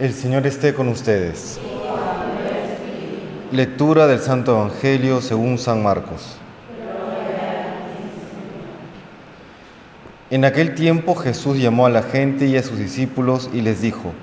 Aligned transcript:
El 0.00 0.14
Señor 0.14 0.46
esté 0.46 0.72
con 0.72 0.88
ustedes. 0.88 1.60
Lectura 3.52 4.06
del 4.06 4.20
Santo 4.20 4.52
Evangelio 4.52 5.20
según 5.20 5.58
San 5.58 5.82
Marcos. 5.82 6.38
En 10.30 10.46
aquel 10.46 10.74
tiempo 10.74 11.14
Jesús 11.14 11.58
llamó 11.58 11.84
a 11.84 11.90
la 11.90 12.02
gente 12.02 12.46
y 12.46 12.56
a 12.56 12.62
sus 12.62 12.78
discípulos 12.78 13.50
y 13.52 13.60
les 13.60 13.82
dijo, 13.82 14.14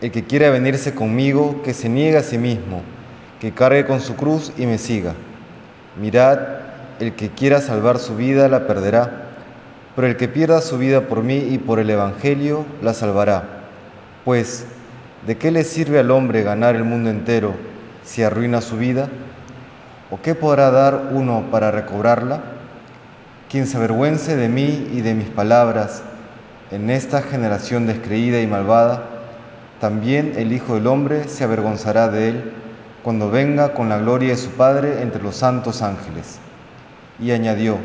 El 0.00 0.12
que 0.12 0.22
quiera 0.22 0.50
venirse 0.50 0.94
conmigo, 0.94 1.62
que 1.64 1.74
se 1.74 1.88
niegue 1.88 2.18
a 2.18 2.22
sí 2.22 2.38
mismo, 2.38 2.82
que 3.40 3.50
cargue 3.50 3.86
con 3.86 4.00
su 4.00 4.14
cruz 4.14 4.52
y 4.56 4.66
me 4.66 4.78
siga. 4.78 5.14
Mirad, 6.00 6.38
el 7.00 7.16
que 7.16 7.30
quiera 7.30 7.60
salvar 7.60 7.98
su 7.98 8.14
vida 8.14 8.46
la 8.46 8.68
perderá, 8.68 9.30
pero 9.96 10.06
el 10.06 10.16
que 10.16 10.28
pierda 10.28 10.60
su 10.60 10.78
vida 10.78 11.08
por 11.08 11.24
mí 11.24 11.38
y 11.38 11.58
por 11.58 11.80
el 11.80 11.90
Evangelio 11.90 12.64
la 12.82 12.94
salvará. 12.94 13.48
Pues, 14.24 14.66
¿de 15.26 15.36
qué 15.36 15.50
le 15.50 15.64
sirve 15.64 15.98
al 15.98 16.12
hombre 16.12 16.42
ganar 16.42 16.76
el 16.76 16.84
mundo 16.84 17.10
entero 17.10 17.54
si 18.04 18.22
arruina 18.22 18.60
su 18.60 18.76
vida? 18.76 19.08
¿O 20.10 20.20
qué 20.22 20.36
podrá 20.36 20.70
dar 20.70 21.08
uno 21.10 21.46
para 21.50 21.72
recobrarla? 21.72 22.42
Quien 23.50 23.66
se 23.66 23.76
avergüence 23.76 24.36
de 24.36 24.48
mí 24.48 24.88
y 24.92 25.00
de 25.00 25.14
mis 25.14 25.28
palabras 25.28 26.02
en 26.70 26.90
esta 26.90 27.22
generación 27.22 27.86
descreída 27.86 28.40
y 28.40 28.46
malvada, 28.46 29.02
también 29.80 30.34
el 30.36 30.52
Hijo 30.52 30.74
del 30.74 30.86
Hombre 30.86 31.28
se 31.28 31.44
avergonzará 31.44 32.08
de 32.08 32.28
él 32.28 32.52
cuando 33.02 33.30
venga 33.30 33.74
con 33.74 33.88
la 33.88 33.98
gloria 33.98 34.30
de 34.30 34.36
su 34.36 34.50
Padre 34.50 35.02
entre 35.02 35.22
los 35.22 35.36
santos 35.36 35.82
ángeles. 35.82 36.38
Y 37.20 37.32
añadió, 37.32 37.78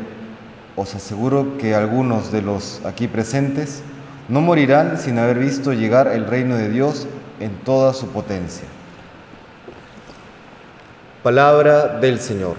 os 0.76 0.94
aseguro 0.94 1.58
que 1.58 1.74
algunos 1.74 2.30
de 2.30 2.42
los 2.42 2.80
aquí 2.84 3.08
presentes 3.08 3.82
no 4.28 4.40
morirán 4.40 4.96
sin 4.98 5.18
haber 5.18 5.38
visto 5.38 5.72
llegar 5.72 6.06
el 6.08 6.26
reino 6.26 6.56
de 6.56 6.68
Dios 6.68 7.06
en 7.42 7.56
toda 7.64 7.92
su 7.92 8.06
potencia. 8.08 8.68
Palabra 11.22 11.98
del 11.98 12.20
Señor. 12.20 12.56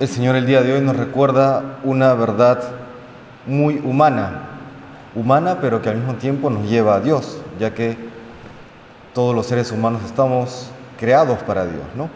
El 0.00 0.08
Señor 0.08 0.36
el 0.36 0.46
día 0.46 0.62
de 0.62 0.74
hoy 0.74 0.80
nos 0.80 0.96
recuerda 0.96 1.78
una 1.82 2.14
verdad 2.14 2.62
muy 3.46 3.78
humana, 3.84 4.42
humana 5.14 5.58
pero 5.60 5.82
que 5.82 5.88
al 5.88 5.96
mismo 5.96 6.14
tiempo 6.14 6.50
nos 6.50 6.68
lleva 6.68 6.94
a 6.94 7.00
Dios, 7.00 7.40
ya 7.58 7.74
que 7.74 7.96
todos 9.12 9.34
los 9.34 9.46
seres 9.46 9.72
humanos 9.72 10.02
estamos 10.06 10.70
creados 10.98 11.40
para 11.40 11.64
Dios, 11.64 11.84
¿no? 11.96 12.08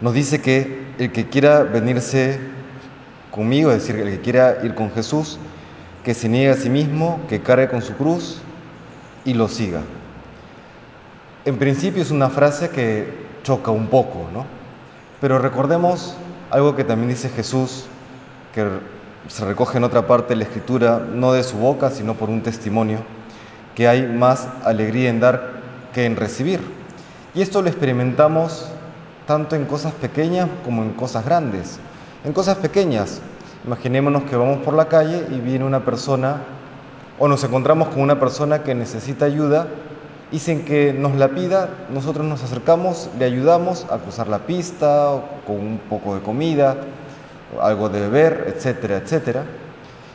nos 0.00 0.14
dice 0.14 0.40
que 0.40 0.86
el 0.98 1.12
que 1.12 1.28
quiera 1.28 1.62
venirse 1.62 2.40
conmigo, 3.30 3.70
es 3.70 3.86
decir, 3.86 3.96
el 3.96 4.10
que 4.10 4.20
quiera 4.20 4.58
ir 4.62 4.74
con 4.74 4.90
Jesús, 4.90 5.38
que 6.04 6.14
se 6.14 6.28
niegue 6.28 6.50
a 6.50 6.56
sí 6.56 6.70
mismo, 6.70 7.20
que 7.28 7.40
cargue 7.40 7.68
con 7.68 7.82
su 7.82 7.94
cruz 7.94 8.40
y 9.24 9.34
lo 9.34 9.48
siga. 9.48 9.82
En 11.44 11.58
principio 11.58 12.02
es 12.02 12.10
una 12.10 12.28
frase 12.28 12.70
que 12.70 13.12
choca 13.42 13.70
un 13.70 13.86
poco, 13.86 14.28
¿no? 14.32 14.44
Pero 15.20 15.38
recordemos 15.38 16.16
algo 16.50 16.74
que 16.74 16.84
también 16.84 17.10
dice 17.10 17.28
Jesús, 17.28 17.86
que 18.54 18.66
se 19.28 19.44
recoge 19.44 19.78
en 19.78 19.84
otra 19.84 20.06
parte 20.06 20.30
de 20.30 20.36
la 20.36 20.44
Escritura, 20.44 21.00
no 21.12 21.32
de 21.32 21.42
su 21.42 21.56
boca, 21.56 21.90
sino 21.90 22.14
por 22.14 22.30
un 22.30 22.42
testimonio, 22.42 22.98
que 23.74 23.86
hay 23.86 24.06
más 24.06 24.48
alegría 24.64 25.10
en 25.10 25.20
dar 25.20 25.60
que 25.94 26.04
en 26.04 26.16
recibir. 26.16 26.60
Y 27.34 27.42
esto 27.42 27.62
lo 27.62 27.68
experimentamos 27.68 28.68
tanto 29.26 29.54
en 29.54 29.64
cosas 29.64 29.92
pequeñas 29.92 30.48
como 30.64 30.82
en 30.82 30.90
cosas 30.92 31.24
grandes. 31.24 31.78
En 32.22 32.34
cosas 32.34 32.58
pequeñas, 32.58 33.22
imaginémonos 33.64 34.24
que 34.24 34.36
vamos 34.36 34.58
por 34.58 34.74
la 34.74 34.88
calle 34.88 35.26
y 35.30 35.40
viene 35.40 35.64
una 35.64 35.86
persona 35.86 36.42
o 37.18 37.28
nos 37.28 37.42
encontramos 37.44 37.88
con 37.88 38.02
una 38.02 38.20
persona 38.20 38.62
que 38.62 38.74
necesita 38.74 39.24
ayuda 39.24 39.68
y 40.30 40.38
sin 40.38 40.66
que 40.66 40.92
nos 40.92 41.14
la 41.14 41.28
pida, 41.28 41.70
nosotros 41.88 42.26
nos 42.26 42.44
acercamos, 42.44 43.08
le 43.18 43.24
ayudamos 43.24 43.86
a 43.90 43.96
cruzar 43.96 44.28
la 44.28 44.40
pista 44.40 45.18
con 45.46 45.56
un 45.56 45.80
poco 45.88 46.14
de 46.14 46.20
comida, 46.20 46.76
algo 47.58 47.88
de 47.88 48.00
beber, 48.00 48.52
etcétera, 48.54 48.98
etcétera. 48.98 49.44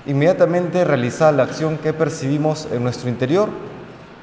Inmediatamente 0.05 0.83
realiza 0.85 1.31
la 1.31 1.41
acción 1.41 1.79
que 1.79 1.91
percibimos 1.91 2.67
en 2.71 2.83
nuestro 2.83 3.09
interior, 3.09 3.49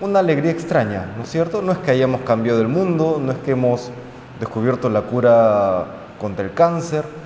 una 0.00 0.20
alegría 0.20 0.52
extraña, 0.52 1.12
¿no 1.16 1.24
es 1.24 1.30
cierto? 1.30 1.62
No 1.62 1.72
es 1.72 1.78
que 1.78 1.90
hayamos 1.90 2.20
cambiado 2.20 2.60
el 2.60 2.68
mundo, 2.68 3.20
no 3.20 3.32
es 3.32 3.38
que 3.38 3.50
hemos 3.50 3.90
descubierto 4.38 4.88
la 4.88 5.02
cura 5.02 5.86
contra 6.20 6.44
el 6.44 6.54
cáncer, 6.54 7.21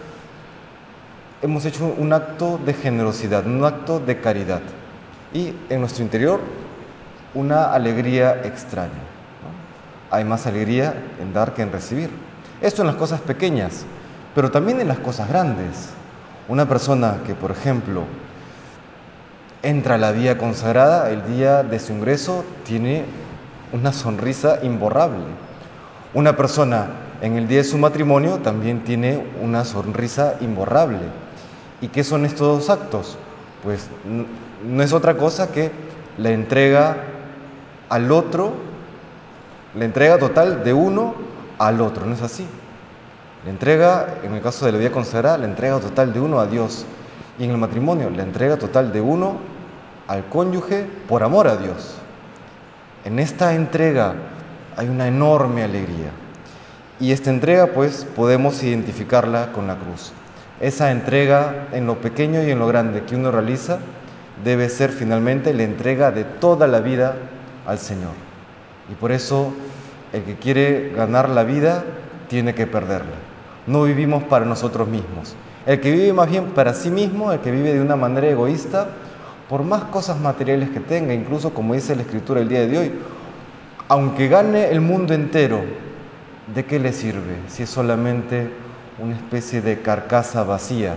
hemos 1.46 1.64
hecho 1.64 1.94
un 1.96 2.12
acto 2.12 2.58
de 2.66 2.74
generosidad, 2.74 3.46
un 3.46 3.64
acto 3.64 4.00
de 4.00 4.20
caridad 4.20 4.62
y 5.32 5.54
en 5.70 5.78
nuestro 5.78 6.02
interior 6.02 6.40
una 7.34 7.72
alegría 7.72 8.40
extraña. 8.42 8.90
Hay 10.10 10.24
más 10.24 10.48
alegría 10.48 10.94
en 11.20 11.32
dar 11.32 11.54
que 11.54 11.62
en 11.62 11.70
recibir. 11.70 12.10
Esto 12.60 12.82
en 12.82 12.88
las 12.88 12.96
cosas 12.96 13.20
pequeñas, 13.20 13.84
pero 14.34 14.50
también 14.50 14.80
en 14.80 14.88
las 14.88 14.98
cosas 14.98 15.28
grandes. 15.28 15.90
Una 16.48 16.66
persona 16.66 17.18
que, 17.24 17.34
por 17.34 17.52
ejemplo, 17.52 18.02
entra 19.62 19.94
a 19.94 19.98
la 19.98 20.10
vía 20.10 20.38
consagrada 20.38 21.10
el 21.10 21.24
día 21.32 21.62
de 21.62 21.78
su 21.78 21.92
ingreso 21.92 22.44
tiene 22.64 23.04
una 23.72 23.92
sonrisa 23.92 24.58
imborrable. 24.64 25.26
Una 26.12 26.36
persona 26.36 26.88
en 27.20 27.36
el 27.36 27.46
día 27.46 27.58
de 27.58 27.64
su 27.64 27.78
matrimonio 27.78 28.38
también 28.38 28.82
tiene 28.82 29.24
una 29.40 29.64
sonrisa 29.64 30.34
imborrable. 30.40 31.25
¿Y 31.80 31.88
qué 31.88 32.04
son 32.04 32.24
estos 32.24 32.58
dos 32.58 32.70
actos? 32.70 33.16
Pues 33.62 33.88
no 34.64 34.82
es 34.82 34.92
otra 34.92 35.16
cosa 35.16 35.52
que 35.52 35.70
la 36.18 36.30
entrega 36.30 36.96
al 37.88 38.10
otro, 38.10 38.52
la 39.74 39.84
entrega 39.84 40.18
total 40.18 40.64
de 40.64 40.72
uno 40.72 41.14
al 41.58 41.80
otro, 41.80 42.06
¿no 42.06 42.14
es 42.14 42.22
así? 42.22 42.46
La 43.44 43.50
entrega, 43.50 44.18
en 44.24 44.34
el 44.34 44.42
caso 44.42 44.66
de 44.66 44.72
la 44.72 44.78
vida 44.78 44.90
consagrada, 44.90 45.38
la 45.38 45.44
entrega 45.44 45.78
total 45.78 46.12
de 46.12 46.20
uno 46.20 46.40
a 46.40 46.46
Dios. 46.46 46.84
Y 47.38 47.44
en 47.44 47.50
el 47.50 47.58
matrimonio, 47.58 48.10
la 48.10 48.22
entrega 48.22 48.56
total 48.56 48.92
de 48.92 49.00
uno 49.00 49.36
al 50.08 50.24
cónyuge 50.26 50.86
por 51.08 51.22
amor 51.22 51.46
a 51.46 51.56
Dios. 51.56 51.96
En 53.04 53.18
esta 53.18 53.54
entrega 53.54 54.14
hay 54.76 54.88
una 54.88 55.06
enorme 55.06 55.62
alegría. 55.62 56.10
Y 56.98 57.12
esta 57.12 57.30
entrega 57.30 57.68
pues 57.68 58.06
podemos 58.16 58.62
identificarla 58.62 59.52
con 59.52 59.66
la 59.66 59.76
cruz. 59.76 60.12
Esa 60.60 60.90
entrega 60.90 61.68
en 61.72 61.86
lo 61.86 62.00
pequeño 62.00 62.42
y 62.42 62.50
en 62.50 62.58
lo 62.58 62.66
grande 62.66 63.02
que 63.02 63.14
uno 63.14 63.30
realiza 63.30 63.78
debe 64.42 64.68
ser 64.68 64.90
finalmente 64.90 65.52
la 65.52 65.64
entrega 65.64 66.10
de 66.12 66.24
toda 66.24 66.66
la 66.66 66.80
vida 66.80 67.16
al 67.66 67.78
Señor. 67.78 68.12
Y 68.90 68.94
por 68.94 69.12
eso 69.12 69.52
el 70.12 70.22
que 70.22 70.36
quiere 70.36 70.92
ganar 70.96 71.28
la 71.28 71.44
vida 71.44 71.84
tiene 72.28 72.54
que 72.54 72.66
perderla. 72.66 73.16
No 73.66 73.82
vivimos 73.82 74.24
para 74.24 74.44
nosotros 74.44 74.88
mismos. 74.88 75.34
El 75.66 75.80
que 75.80 75.90
vive 75.90 76.12
más 76.12 76.30
bien 76.30 76.46
para 76.46 76.72
sí 76.72 76.90
mismo, 76.90 77.32
el 77.32 77.40
que 77.40 77.50
vive 77.50 77.74
de 77.74 77.80
una 77.80 77.96
manera 77.96 78.28
egoísta, 78.28 78.88
por 79.48 79.62
más 79.62 79.84
cosas 79.84 80.18
materiales 80.18 80.70
que 80.70 80.80
tenga, 80.80 81.12
incluso 81.12 81.52
como 81.52 81.74
dice 81.74 81.96
la 81.96 82.02
Escritura 82.02 82.40
el 82.40 82.48
día 82.48 82.66
de 82.66 82.78
hoy, 82.78 82.92
aunque 83.88 84.28
gane 84.28 84.70
el 84.70 84.80
mundo 84.80 85.12
entero, 85.12 85.60
¿de 86.54 86.64
qué 86.64 86.78
le 86.78 86.92
sirve 86.92 87.36
si 87.48 87.64
es 87.64 87.70
solamente 87.70 88.50
una 88.98 89.14
especie 89.14 89.60
de 89.60 89.82
carcasa 89.82 90.42
vacía, 90.44 90.96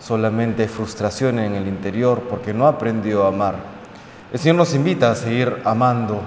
solamente 0.00 0.68
frustración 0.68 1.38
en 1.38 1.54
el 1.54 1.68
interior 1.68 2.22
porque 2.28 2.52
no 2.52 2.66
aprendió 2.66 3.24
a 3.24 3.28
amar? 3.28 3.54
El 4.32 4.40
Señor 4.40 4.56
nos 4.56 4.74
invita 4.74 5.10
a 5.10 5.14
seguir 5.14 5.62
amando, 5.64 6.20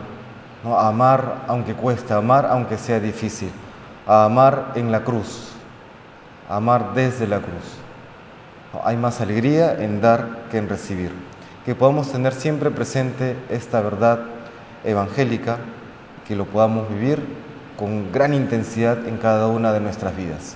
a 0.66 0.88
amar 0.88 1.44
aunque 1.47 1.74
cueste, 1.74 2.13
amar 2.13 2.46
aunque 2.46 2.78
sea 2.78 3.00
difícil, 3.00 3.52
a 4.07 4.25
amar 4.25 4.72
en 4.75 4.91
la 4.91 5.03
cruz, 5.03 5.50
a 6.50 6.56
amar 6.56 6.94
desde 6.94 7.28
la 7.28 7.40
cruz. 7.40 7.80
Hay 8.84 8.97
más 8.97 9.19
alegría 9.19 9.74
en 9.81 10.00
dar 10.00 10.44
que 10.51 10.57
en 10.57 10.69
recibir. 10.69 11.12
Que 11.66 11.75
podamos 11.75 12.12
tener 12.12 12.33
siempre 12.33 12.71
presente 12.71 13.36
esta 13.50 13.81
verdad 13.81 14.19
evangélica, 14.83 15.57
que 16.27 16.36
lo 16.36 16.45
podamos 16.45 16.88
vivir 16.89 17.21
con 17.77 18.12
gran 18.12 18.33
intensidad 18.33 19.07
en 19.07 19.18
cada 19.18 19.48
una 19.48 19.74
de 19.74 19.80
nuestras 19.80 20.16
vidas. 20.16 20.56